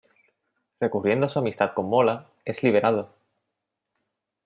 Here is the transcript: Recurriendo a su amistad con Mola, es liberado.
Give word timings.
Recurriendo 0.79 1.27
a 1.27 1.29
su 1.29 1.37
amistad 1.37 1.73
con 1.75 1.87
Mola, 1.87 2.27
es 2.43 2.63
liberado. 2.63 3.13